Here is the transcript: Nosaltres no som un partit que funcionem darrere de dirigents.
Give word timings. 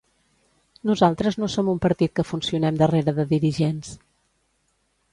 Nosaltres 0.89 1.37
no 1.43 1.51
som 1.57 1.69
un 1.75 1.83
partit 1.85 2.15
que 2.21 2.27
funcionem 2.31 2.83
darrere 2.83 3.17
de 3.23 3.29
dirigents. 3.37 3.97